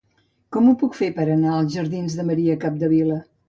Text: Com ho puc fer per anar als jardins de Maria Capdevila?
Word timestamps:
Com 0.55 0.69
ho 0.69 0.73
puc 0.83 0.97
fer 1.01 1.11
per 1.19 1.27
anar 1.35 1.53
als 1.59 1.77
jardins 1.77 2.19
de 2.23 2.29
Maria 2.33 2.61
Capdevila? 2.67 3.25